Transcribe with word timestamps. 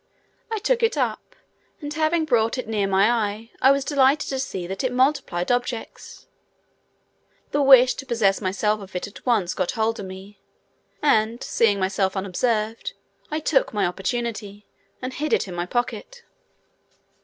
I 0.51 0.57
took 0.57 0.81
it 0.81 0.97
up, 0.97 1.35
and 1.79 1.93
having 1.93 2.25
brought 2.25 2.57
it 2.57 2.67
near 2.67 2.87
my 2.87 3.29
eyes 3.33 3.49
I 3.61 3.69
was 3.69 3.85
delighted 3.85 4.29
to 4.29 4.39
see 4.39 4.65
that 4.65 4.83
it 4.83 4.91
multiplied 4.91 5.51
objects. 5.51 6.25
The 7.51 7.61
wish 7.61 7.93
to 7.93 8.07
possess 8.07 8.41
myself 8.41 8.81
of 8.81 8.95
it 8.95 9.05
at 9.05 9.23
once 9.27 9.53
got 9.53 9.73
hold 9.73 9.99
of 9.99 10.07
me, 10.07 10.39
and 11.03 11.43
seeing 11.43 11.79
myself 11.79 12.17
unobserved 12.17 12.93
I 13.29 13.39
took 13.39 13.75
my 13.75 13.85
opportunity 13.85 14.65
and 15.03 15.13
hid 15.13 15.33
it 15.33 15.47
in 15.47 15.53
my 15.53 15.67
pocket. 15.67 16.23